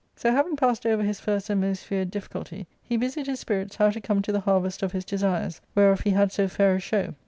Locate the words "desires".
5.05-5.61